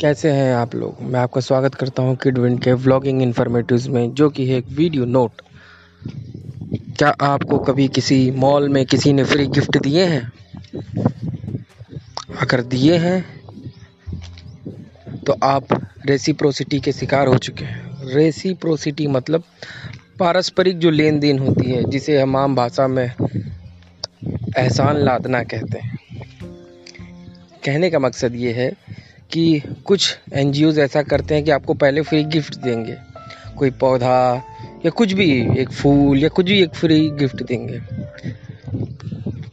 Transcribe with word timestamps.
कैसे 0.00 0.30
हैं 0.30 0.54
आप 0.54 0.74
लोग? 0.74 1.00
मैं 1.02 1.20
आपका 1.20 1.40
स्वागत 1.40 1.74
करता 1.74 2.02
हूँ 2.02 2.14
किड 2.16 2.36
विंड 2.38 2.60
के 2.62 2.72
व्लॉगिंग 2.72 3.22
इन्फॉर्मेटिव्स 3.22 3.86
में, 3.86 4.14
जो 4.14 4.28
कि 4.30 4.46
है 4.46 4.58
एक 4.58 4.66
वीडियो 4.68 5.04
नोट 5.04 5.40
क्या 6.98 7.08
आपको 7.20 7.58
कभी 7.58 7.88
किसी 7.88 8.30
मॉल 8.30 8.68
में 8.68 8.84
किसी 8.86 9.12
ने 9.12 9.24
फ्री 9.24 9.46
गिफ्ट 9.46 9.78
दिए 9.78 10.04
हैं? 10.04 10.32
अगर 12.40 12.62
दिए 12.62 12.96
हैं 12.96 13.24
तो 15.26 15.36
आप 15.42 15.66
रेसिप्रोसिटी 16.06 16.80
के 16.80 16.92
शिकार 16.92 17.26
हो 17.26 17.38
चुके 17.38 17.64
हैं. 17.64 18.12
रेसिप्रोसिटी 18.14 19.06
मतलब 19.06 19.42
पारस्परिक 20.18 20.78
जो 20.78 20.90
लेन 20.90 21.18
देन 21.20 21.38
होती 21.38 21.70
है, 21.70 21.82
जिसे 21.84 22.20
हम 22.20 22.36
आम 22.36 22.54
भाषा 22.54 22.86
में 22.88 23.10
एहसान 24.58 24.96
लादना 24.96 25.42
कहते 25.42 25.78
हैं. 25.78 25.98
कहने 27.64 27.90
का 27.90 27.98
मकसद 27.98 28.34
ये 28.34 28.52
है 28.52 28.72
कि 29.30 29.62
कुछ 29.84 30.16
एन 30.32 30.54
ऐसा 30.78 31.02
करते 31.02 31.34
हैं 31.34 31.44
कि 31.44 31.50
आपको 31.50 31.74
पहले 31.74 32.02
फ्री 32.02 32.24
गिफ्ट 32.24 32.58
देंगे। 32.58 32.96
कोई 33.56 33.70
पौधा, 33.70 34.42
या 34.84 34.90
कुछ 34.90 35.12
भी, 35.12 35.60
एक 35.60 35.70
फूल, 35.70 36.18
या 36.18 36.28
कुछ 36.28 36.46
भी 36.46 36.62
एक 36.62 36.74
फ्री 36.74 37.10
गिफ्ट 37.10 37.42
देंगे। 37.42 37.80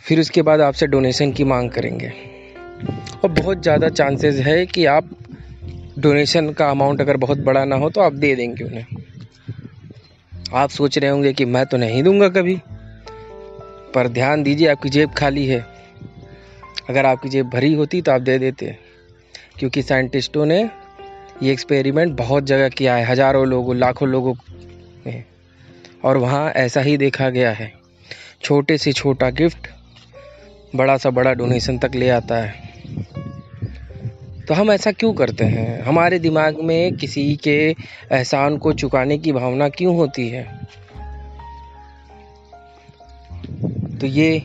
फिर 0.00 0.20
उसके 0.20 0.42
बाद 0.42 0.60
आपसे 0.60 0.86
डोनेशन 0.86 1.32
की 1.32 1.44
मांग 1.44 1.70
करेंगे। 1.70 2.12
और 3.24 3.30
बहुत 3.30 3.62
ज़्यादा 3.62 3.88
चांसेस 3.88 4.36
है 4.36 4.66
कि 4.66 4.84
आप 4.84 5.10
डोनेशन 5.98 6.52
का 6.52 6.70
अमाउंट 6.70 7.00
अगर 7.00 7.16
बहुत 7.16 7.38
बड़ा 7.38 7.64
ना 7.64 7.76
हो 7.76 7.90
तो 7.90 8.00
आप 8.00 8.12
दे 8.12 8.34
देंगे 8.34 8.64
उन्हें। 8.64 8.86
आप 10.54 10.70
सोच 10.70 10.98
रहे 10.98 11.10
होंगे 11.10 11.32
कि 11.32 11.44
मैं 11.44 11.66
तो 11.66 11.76
नहीं 11.76 12.02
दूँगा 12.02 12.28
कभी। 12.28 12.60
पर 13.94 14.08
ध्यान 14.08 14.42
दीजिए, 14.42 14.68
आपकी 14.68 14.88
जेब 14.88 15.10
खाली 15.10 15.46
है। 15.46 15.66
अगर 16.90 17.06
आपकी 17.06 17.28
जेब 17.28 17.46
भरी 17.46 17.74
होती 17.74 18.02
तो 18.02 18.12
आप 18.12 18.20
दे 18.20 18.38
देते। 18.38 18.87
क्योंकि 19.58 19.82
साइंटिस्टों 19.82 20.46
ने 20.46 20.70
ये 21.42 21.52
एक्सपेरिमेंट 21.52 22.16
बहुत 22.16 22.44
जगह 22.44 22.68
किया 22.68 22.96
है, 22.96 23.04
हज़ारों 23.04 23.46
लोगों, 23.46 23.76
लाखों 23.76 24.08
लोगों 24.08 24.34
ने। 25.06 25.24
और 26.04 26.16
वहाँ 26.16 26.50
ऐसा 26.50 26.80
ही 26.80 26.96
देखा 26.96 27.30
गया 27.30 27.52
है। 27.52 27.72
छोटे 28.42 28.78
से 28.78 28.92
छोटा 28.92 29.30
गिफ्ट 29.30 29.68
बड़ा 30.76 30.96
सा 30.96 31.10
बड़ा 31.10 31.32
डोनेशन 31.32 31.78
तक 31.78 31.90
ले 31.94 32.08
आता 32.08 32.36
है। 32.36 32.54
तो 34.48 34.54
हम 34.54 34.70
ऐसा 34.70 34.92
क्यों 34.92 35.12
करते 35.14 35.44
हैं? 35.44 35.82
हमारे 35.82 36.18
दिमाग 36.18 36.60
में 36.60 36.96
किसी 36.96 37.36
के 37.36 37.74
एहसान 38.12 38.58
को 38.58 38.72
चुकाने 38.72 39.18
की 39.18 39.32
भावना 39.32 39.68
क्यों 39.68 39.96
होती 39.96 40.28
है? 40.28 40.60
तो 44.00 44.06
ये 44.06 44.42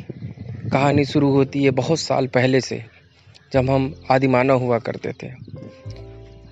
कहानी 0.71 1.05
शुरू 1.05 1.31
होती 1.31 1.63
है 1.63 1.69
बहुत 1.69 1.99
साल 1.99 2.27
पहले 2.27 2.61
से। 2.61 2.92
जब 3.53 3.69
हम 3.69 4.05
आदिमानव 4.11 4.57
हुआ 4.59 4.79
करते 4.79 5.11
थे। 5.23 5.31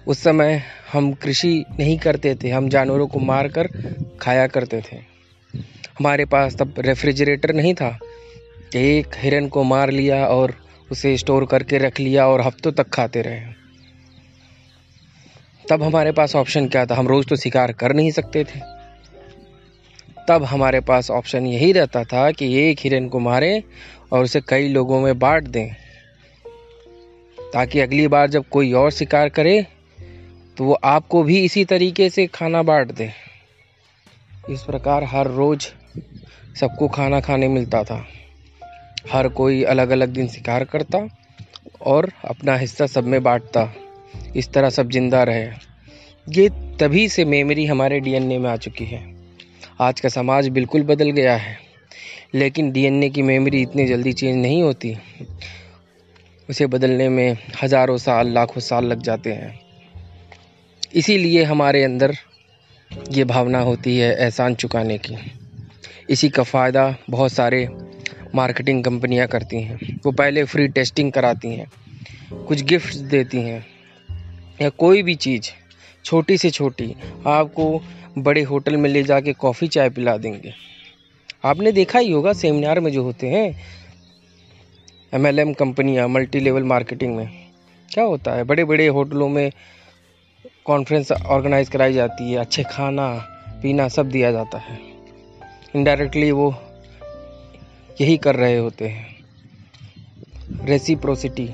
उस 0.08 0.24
समय 0.24 0.64
हम 0.94 1.14
कृषि 1.14 1.66
नहीं 1.80 1.98
करते 1.98 2.36
थे, 2.36 2.50
हम 2.50 2.70
जानवरों 2.70 3.08
को 3.08 3.20
मार 3.20 3.48
कर 3.48 3.68
खाया 4.22 4.48
करते 4.48 4.82
थे। 4.82 4.96
हमारे 6.00 6.26
पास 6.26 6.56
तब 6.56 6.74
रेफ्रिजरेटर 6.80 7.54
नहीं 7.54 7.74
था। 7.74 8.00
एक 8.76 9.08
हिरन 9.16 9.48
को 9.48 9.64
मार 9.64 9.90
लिया 9.90 10.26
और 10.26 10.56
उसे 10.92 11.18
स्टोर 11.18 11.46
करके 11.46 11.78
रख 11.78 12.00
लिया 12.00 12.28
और 12.28 12.42
हफ्तों 12.42 12.72
तक 12.72 12.90
खाते 12.90 13.22
रहे। 13.22 13.42
तब 15.70 15.84
हमारे 15.84 16.12
पास 16.12 16.36
ऑप्शन 16.36 16.68
क्या 16.68 16.86
था? 16.86 16.96
हम 16.96 17.08
रोज़ 17.08 17.28
तो 17.28 17.36
शिकार 17.36 17.72
कर 17.72 17.94
नहीं 17.94 18.12
सकते 18.12 18.44
थे। 18.44 18.60
तब 20.30 20.44
हमारे 20.44 20.80
पास 20.80 21.12
ऑप्शन 21.12 21.48
यही 21.48 21.72
रहता 21.72 22.04
था 22.04 22.32
कि 22.32 22.60
एक 22.60 22.78
हिरन 22.80 23.08
को 23.08 23.20
मारें 23.20 23.64
और 24.12 24.24
उसे 24.24 24.42
कई 24.48 24.68
लोगों 24.68 25.02
में 25.02 25.20
बांट 25.20 25.44
दें। 25.44 25.81
ताकि 27.54 27.80
अगली 27.80 28.08
बार 28.08 28.30
जब 28.30 28.48
कोई 28.50 28.72
और 28.74 28.92
शिकार 28.92 29.30
करे 29.30 29.62
तो 30.58 30.64
वो 30.64 30.74
आपको 30.74 31.24
भी 31.24 31.40
इसी 31.40 31.66
तरीके 31.66 32.10
से 32.10 32.26
खाना 32.28 32.62
बांट 32.64 32.92
दे। 32.92 33.10
इस 34.50 34.62
प्रकार 34.62 35.04
हर 35.04 35.28
रोज़ 35.28 35.68
सबको 36.60 36.88
खाना 36.88 37.20
खाने 37.20 37.48
मिलता 37.48 37.84
था। 37.84 38.06
हर 39.12 39.28
कोई 39.28 39.64
अलग 39.64 39.90
अलग 39.90 40.10
दिन 40.10 40.28
शिकार 40.28 40.64
करता 40.64 41.08
और 41.82 42.12
अपना 42.26 42.56
हिस्सा 42.56 42.86
सब 42.86 43.04
में 43.04 43.22
बांटता। 43.24 43.68
इस 44.36 44.52
तरह 44.54 44.70
सब 44.70 44.90
ज़िंदा 44.92 45.24
रहे। 45.24 45.48
ये 46.28 46.50
तभी 46.80 47.08
से 47.10 47.26
मेमोरी 47.26 47.66
हमारे 47.66 48.00
डीएनए 48.00 48.38
में 48.38 48.50
आ 48.50 48.56
चुकी 48.56 48.86
है। 48.86 49.04
आज 49.80 50.00
का 50.00 50.10
समाज 50.10 50.48
बिल्कुल 50.48 50.84
बदल 50.84 51.10
गया 51.12 51.36
है। 51.36 51.58
लेकिन 52.34 52.72
डीएनए 52.72 53.10
की 53.10 53.22
मेमोरी 53.22 53.62
इतनी 53.62 53.86
जल्दी 53.86 54.14
चेंज 54.14 54.36
नहीं 54.36 54.62
होती। 54.64 54.98
उसे 56.52 56.66
बदलने 56.68 57.08
में 57.10 57.38
हज़ारों 57.64 57.98
साल, 57.98 58.32
लाखों 58.34 58.62
साल 58.62 58.86
लग 58.86 59.02
जाते 59.02 59.34
हैं। 59.34 59.60
इसीलिए 60.96 61.44
हमारे 61.44 61.84
अंदर 61.84 62.16
ये 63.12 63.24
भावना 63.24 63.60
होती 63.60 63.98
है 63.98 64.10
एहसान 64.16 64.56
चुकाने 64.56 64.98
की। 64.98 65.18
इसी 66.10 66.30
का 66.30 66.44
फ़ायदा 66.44 66.96
बहुत 67.10 67.32
सारे 67.32 67.68
मार्केटिंग 68.36 68.84
कंपनियाँ 68.84 69.28
करती 69.28 69.62
हैं। 69.62 70.00
वो 70.06 70.12
पहले 70.12 70.44
फ्री 70.44 70.68
टेस्टिंग 70.68 71.12
कराती 71.12 71.54
हैं, 71.56 71.68
कुछ 72.48 72.62
गिफ्ट्स 72.62 72.98
देती 72.98 73.38
हैं, 73.38 73.66
या 74.62 74.70
कोई 74.70 75.04
भी 75.04 75.16
चीज़, 75.16 75.50
छोटी 76.06 76.38
से 76.38 76.50
छोटी, 76.50 76.96
आपको 77.28 77.82
बड़े 78.18 78.42
होटल 78.42 78.78
में 78.78 78.90
ले 78.90 79.04
जाके 79.04 79.34
कॉफ़ी 79.34 79.68
चाय 79.68 79.90
पिला 79.90 80.18
देंगे। 80.18 80.54
आपने 81.46 81.72
देखा 81.72 82.00
ही 82.00 82.12
होगा 82.12 82.34
सेमिनार 82.34 82.80
में 82.80 82.92
जो 82.92 83.04
होते 83.04 83.28
हैं 83.28 83.81
एम 85.14 85.28
एल 85.28 85.40
एम 85.40 85.54
कंपनियाँ 85.54 86.08
मल्टी 86.08 86.40
लेवल 86.40 86.64
मार्केटिंग 86.64 87.16
में। 87.16 87.46
क्या 87.94 88.04
होता 88.04 88.32
है? 88.32 88.44
बड़े 88.44 88.64
बड़े 88.64 88.88
होटलों 88.88 89.30
में 89.30 89.52
कॉन्फ्रेंस 90.66 91.12
ऑर्गेनाइज 91.12 91.70
कराई 91.70 91.94
जाती 91.94 92.32
है। 92.32 92.38
अच्छे 92.38 92.64
खाना, 92.64 93.28
पीना 93.64 93.88
सब 93.88 94.10
दिया 94.10 94.32
जाता 94.32 94.58
है। 94.58 94.80
इनडायरेक्टली 95.76 96.32
वो 96.32 96.56
यही 98.02 98.18
कर 98.18 98.36
रहे 98.36 98.58
होते 98.58 98.88
हैं। 98.88 99.20
रेसिप्रोसिटी 100.66 101.48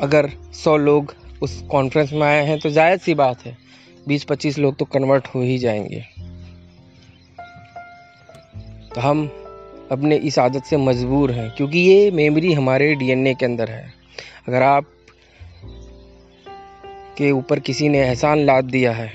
अगर 0.00 0.30
सौ 0.52 0.76
लोग 0.76 1.14
उस 1.42 1.62
कॉन्फ्रेंस 1.70 2.12
में 2.12 2.22
आए 2.22 2.46
हैं 2.46 2.58
तो 2.58 2.70
जायज़ 2.70 3.00
सी 3.00 3.14
बात 3.14 3.46
है। 3.46 3.58
बीस 4.08 4.24
पच्चीस 4.24 4.58
लोग 4.58 4.76
तो 4.76 4.84
कन्वर्ट 4.84 5.26
हो 5.26 5.40
ही 5.40 5.58
जाएँगे। 5.58 6.04
तो 8.94 9.00
हम 9.00 9.43
अपने 9.94 10.16
इस 10.18 10.38
आदत 10.38 10.64
से 10.64 10.76
मजबूर 10.78 11.32
हैं, 11.32 11.50
क्योंकि 11.56 11.78
ये 11.80 12.10
मेमोरी 12.12 12.52
हमारे 12.52 12.94
डीएनए 12.94 13.34
के 13.34 13.46
अंदर 13.46 13.70
है। 13.70 13.92
अगर 14.48 14.62
आप 14.62 14.86
के 17.18 17.30
ऊपर 17.32 17.60
किसी 17.60 17.88
ने 17.88 18.00
एहसान 18.00 18.38
लाद 18.40 18.64
दिया 18.66 18.92
है 18.92 19.12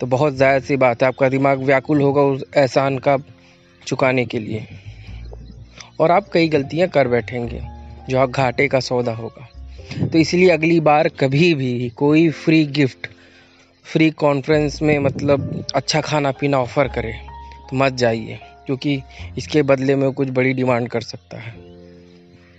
तो 0.00 0.06
बहुत 0.06 0.34
ज़्यादा 0.34 0.58
सी 0.60 0.76
बात 0.76 1.02
है, 1.02 1.08
आपका 1.08 1.28
दिमाग 1.28 1.62
व्याकुल 1.62 2.00
होगा 2.00 2.22
उस 2.24 2.44
एहसान 2.56 2.98
का 2.98 3.16
चुकाने 3.82 4.24
के 4.24 4.38
लिए। 4.38 4.66
और 6.00 6.10
आप 6.10 6.28
कई 6.32 6.48
गलतियाँ 6.48 6.88
कर 6.88 7.08
बैठेंगे, 7.08 7.60
जो 8.08 8.18
आप 8.18 8.30
घाटे 8.30 8.68
का 8.68 8.80
सौदा 8.80 9.12
होगा। 9.12 9.48
तो 10.06 10.18
इसलिए 10.18 10.50
अगली 10.50 10.78
बार 10.80 11.08
कभी 11.20 11.52
भी 11.54 11.88
कोई 11.96 12.28
फ्री 12.30 12.64
गिफ्ट 12.72 13.06
फ्री 13.86 14.10
कॉन्फ्रेंस 14.16 14.80
में 14.82 14.98
मतलब 14.98 15.64
अच्छा 15.74 16.00
खाना 16.00 16.30
पीना 16.32 16.58
ऑफ़र 16.58 16.88
करे 16.88 17.12
तो 17.70 17.76
मत 17.76 17.92
जाइए। 17.94 18.38
क्योंकि 18.68 19.00
इसके 19.38 19.62
बदले 19.64 19.94
में 19.96 20.10
कुछ 20.12 20.30
बड़ी 20.30 20.52
डिमांड 20.54 20.88
कर 20.88 21.00
सकता 21.02 21.38
है। 21.38 21.52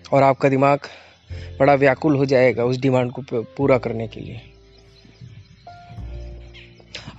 और 0.06 0.24
आपका 0.24 0.50
दिमाग 0.50 0.88
बड़ा 1.60 1.74
व्याकुल 1.76 2.16
हो 2.16 2.26
जाएगा 2.26 2.64
उस 2.66 2.78
डिमांड 2.78 3.12
को 3.12 3.22
पूरा 3.32 3.78
करने 3.78 4.08
के 4.08 4.20
लिए। 4.20 4.42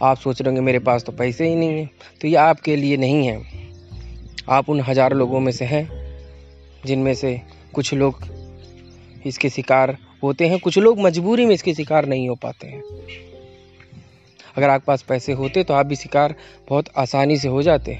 आप 0.03 0.17
सोच 0.17 0.41
रहे 0.43 0.49
होंगे, 0.49 0.61
मेरे 0.61 0.78
पास 0.81 1.05
तो 1.05 1.12
पैसे 1.12 1.49
ही 1.49 1.55
नहीं 1.56 1.78
है 1.78 1.89
तो 2.21 2.28
ये 2.28 2.37
आपके 2.39 2.77
लिए 2.77 2.97
नहीं 2.97 3.27
है। 3.27 3.41
आप 4.49 4.69
उन 4.71 4.81
हज़ार 4.81 5.15
लोगों 5.15 5.41
में 5.41 5.53
से 5.53 5.65
हैं, 5.66 5.89
जिनमें 6.87 7.15
से 7.15 7.41
कुछ 7.75 7.95
लोग 7.95 8.22
इसके 9.27 9.48
शिकार 9.51 9.97
होते 10.22 10.48
हैं, 10.48 10.59
कुछ 10.59 10.78
लोग 10.78 11.01
मजबूरी 11.01 11.47
में 11.47 11.54
इसके 11.54 11.75
शिकार 11.75 12.07
नहीं 12.07 12.28
हो 12.28 12.34
पाते 12.34 12.66
हैं। 12.66 12.83
अगर 14.57 14.69
आपके 14.69 14.87
पास 14.87 15.03
पैसे 15.03 15.33
होते 15.33 15.65
तो 15.65 15.75
आप 15.75 15.87
भी 15.87 15.97
शिकार 15.97 16.34
बहुत 16.69 16.89
आसानी 16.98 17.37
से 17.37 17.48
हो 17.48 17.63
जाते 17.63 17.92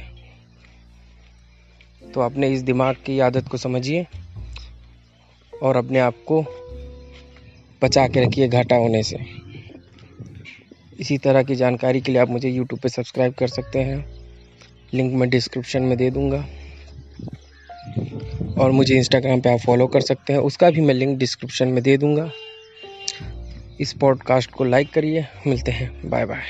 तो 2.15 2.21
अपने 2.21 2.49
इस 2.49 2.63
दिमाग 2.63 2.97
की 3.07 3.21
आदत 3.21 3.49
को 3.49 3.57
समझिए 3.57 4.07
और 5.63 5.77
अपने 5.77 5.99
आप 5.99 6.15
को 6.27 6.45
बचा 7.83 8.09
के 8.09 8.21
रखिए 8.21 8.49
घाटा 8.49 8.77
होने 8.77 9.03
से। 9.03 9.19
इसी 11.01 11.19
तरह 11.19 11.43
की 11.43 11.55
जानकारी 11.55 12.01
के 12.01 12.13
लिए 12.13 12.21
आप 12.21 12.31
मुझे 12.31 12.51
यूट्यूब 12.51 12.81
पे 12.81 12.89
सब्सक्राइब 12.89 13.33
कर 13.33 13.49
सकते 13.49 13.79
हैं। 13.79 14.21
लिंक 14.95 15.15
मैं 15.15 15.31
डिस्क्रिप्शन 15.31 15.83
में 15.83 15.99
दे 15.99 16.11
दूँगा। 16.11 16.47
और 18.59 18.71
मुझे 18.71 18.97
इंस्टाग्राम 18.97 19.41
पे 19.41 19.53
आप 19.53 19.59
फॉलो 19.59 19.87
कर 19.87 20.01
सकते 20.01 20.33
हैं। 20.33 20.41
उसका 20.41 20.71
भी 20.71 20.81
मैं 20.81 20.95
लिंक 20.95 21.19
डिस्क्रिप्शन 21.19 21.69
में 21.69 21.83
दे 21.83 21.97
दूँगा। 21.97 22.31
इस 23.81 23.93
पॉडकास्ट 23.93 24.51
को 24.51 24.65
लाइक 24.65 24.93
करिए। 24.93 25.27
मिलते 25.47 25.71
हैं। 25.71 26.11
Bye 26.11 26.27
bye 26.27 26.43